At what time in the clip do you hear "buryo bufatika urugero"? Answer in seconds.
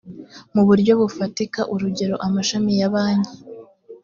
0.67-2.15